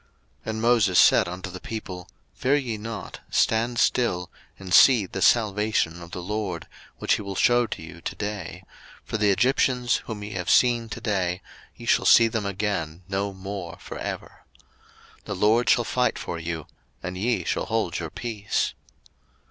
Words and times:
02:014:013 0.45 0.49
And 0.49 0.61
Moses 0.63 0.99
said 0.99 1.27
unto 1.27 1.49
the 1.51 1.59
people, 1.59 2.09
Fear 2.33 2.55
ye 2.55 2.77
not, 2.79 3.19
stand 3.29 3.77
still, 3.77 4.31
and 4.57 4.73
see 4.73 5.05
the 5.05 5.21
salvation 5.21 6.01
of 6.01 6.09
the 6.09 6.23
LORD, 6.23 6.65
which 6.97 7.17
he 7.17 7.21
will 7.21 7.35
shew 7.35 7.67
to 7.67 7.83
you 7.83 8.01
to 8.01 8.15
day: 8.15 8.63
for 9.05 9.19
the 9.19 9.29
Egyptians 9.29 9.97
whom 10.07 10.23
ye 10.23 10.31
have 10.31 10.49
seen 10.49 10.89
to 10.89 10.99
day, 10.99 11.39
ye 11.75 11.85
shall 11.85 12.05
see 12.05 12.27
them 12.27 12.47
again 12.47 13.03
no 13.07 13.31
more 13.31 13.77
for 13.79 13.99
ever. 13.99 14.41
02:014:014 15.19 15.25
The 15.25 15.35
LORD 15.35 15.69
shall 15.69 15.83
fight 15.83 16.17
for 16.17 16.39
you, 16.39 16.65
and 17.03 17.15
ye 17.15 17.43
shall 17.43 17.65
hold 17.67 17.99
your 17.99 18.09
peace. 18.09 18.73